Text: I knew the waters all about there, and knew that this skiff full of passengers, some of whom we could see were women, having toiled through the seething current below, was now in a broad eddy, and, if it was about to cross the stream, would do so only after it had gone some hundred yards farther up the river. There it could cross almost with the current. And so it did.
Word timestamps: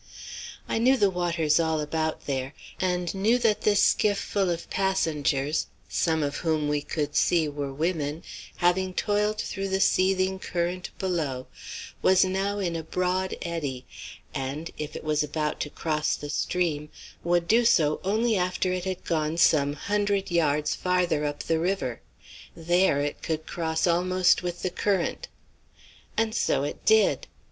I 0.67 0.79
knew 0.79 0.97
the 0.97 1.11
waters 1.11 1.59
all 1.59 1.79
about 1.79 2.25
there, 2.25 2.55
and 2.79 3.13
knew 3.13 3.37
that 3.37 3.61
this 3.61 3.83
skiff 3.83 4.17
full 4.17 4.49
of 4.49 4.67
passengers, 4.71 5.67
some 5.87 6.23
of 6.23 6.37
whom 6.37 6.67
we 6.67 6.81
could 6.81 7.15
see 7.15 7.47
were 7.47 7.71
women, 7.71 8.23
having 8.55 8.95
toiled 8.95 9.37
through 9.37 9.67
the 9.67 9.79
seething 9.79 10.39
current 10.39 10.89
below, 10.97 11.45
was 12.01 12.25
now 12.25 12.57
in 12.57 12.75
a 12.75 12.81
broad 12.81 13.35
eddy, 13.43 13.85
and, 14.33 14.71
if 14.79 14.95
it 14.95 15.03
was 15.03 15.21
about 15.21 15.59
to 15.59 15.69
cross 15.69 16.15
the 16.15 16.31
stream, 16.31 16.89
would 17.23 17.47
do 17.47 17.63
so 17.63 18.01
only 18.03 18.35
after 18.35 18.73
it 18.73 18.85
had 18.85 19.03
gone 19.05 19.37
some 19.37 19.73
hundred 19.73 20.31
yards 20.31 20.73
farther 20.73 21.25
up 21.25 21.43
the 21.43 21.59
river. 21.59 22.01
There 22.55 23.01
it 23.01 23.21
could 23.21 23.45
cross 23.45 23.85
almost 23.85 24.41
with 24.41 24.63
the 24.63 24.71
current. 24.71 25.27
And 26.17 26.33
so 26.33 26.63
it 26.63 26.87
did. 26.87 27.27